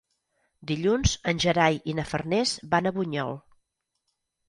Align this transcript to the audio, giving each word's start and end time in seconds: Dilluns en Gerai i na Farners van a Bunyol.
Dilluns 0.71 1.13
en 1.33 1.43
Gerai 1.45 1.79
i 1.93 1.97
na 2.01 2.07
Farners 2.15 2.57
van 2.75 2.89
a 2.93 2.97
Bunyol. 3.01 3.41